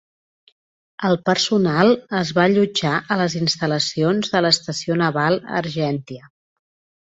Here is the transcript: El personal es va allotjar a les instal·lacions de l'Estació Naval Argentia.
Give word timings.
El 1.09 1.17
personal 1.29 1.93
es 2.21 2.31
va 2.39 2.47
allotjar 2.53 2.95
a 3.01 3.19
les 3.21 3.37
instal·lacions 3.43 4.35
de 4.35 4.45
l'Estació 4.47 5.01
Naval 5.07 5.41
Argentia. 5.65 6.29